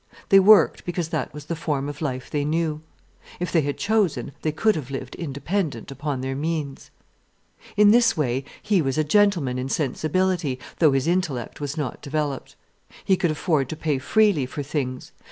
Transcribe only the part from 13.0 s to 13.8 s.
He could afford to